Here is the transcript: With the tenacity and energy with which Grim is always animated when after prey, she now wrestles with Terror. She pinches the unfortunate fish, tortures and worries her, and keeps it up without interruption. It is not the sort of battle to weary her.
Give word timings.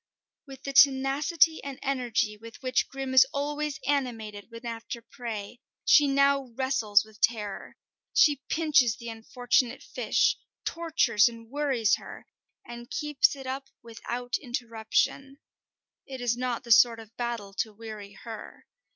With 0.47 0.63
the 0.63 0.73
tenacity 0.73 1.63
and 1.63 1.77
energy 1.83 2.35
with 2.35 2.63
which 2.63 2.89
Grim 2.89 3.13
is 3.13 3.27
always 3.31 3.79
animated 3.85 4.49
when 4.49 4.65
after 4.65 4.99
prey, 4.99 5.59
she 5.85 6.07
now 6.07 6.47
wrestles 6.55 7.05
with 7.05 7.21
Terror. 7.21 7.77
She 8.11 8.41
pinches 8.49 8.95
the 8.97 9.09
unfortunate 9.09 9.83
fish, 9.83 10.37
tortures 10.65 11.29
and 11.29 11.51
worries 11.51 11.97
her, 11.97 12.25
and 12.65 12.89
keeps 12.89 13.35
it 13.35 13.45
up 13.45 13.69
without 13.83 14.39
interruption. 14.39 15.37
It 16.07 16.19
is 16.19 16.35
not 16.35 16.63
the 16.63 16.71
sort 16.71 16.99
of 16.99 17.15
battle 17.15 17.53
to 17.59 17.71
weary 17.71 18.13
her. 18.13 18.65